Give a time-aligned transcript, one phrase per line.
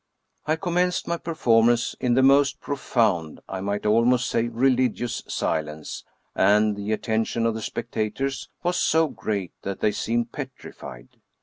[0.47, 6.75] I commenced my performance in the most profound, I might almost say religious, silence, and
[6.75, 11.19] the attention of the spectators was so great that they seemed petrified.